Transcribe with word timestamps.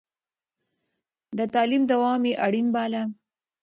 د 1.37 1.39
تعليم 1.53 1.83
دوام 1.91 2.21
يې 2.29 2.33
اړين 2.45 2.67
باله. 2.75 3.03